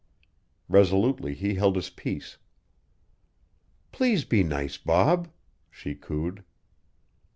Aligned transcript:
Resolutely 0.67 1.35
he 1.35 1.53
held 1.53 1.75
his 1.75 1.91
peace. 1.91 2.37
"Please 3.91 4.25
be 4.25 4.41
nice, 4.43 4.75
Bob," 4.75 5.27
she 5.69 5.93
cooed. 5.93 6.43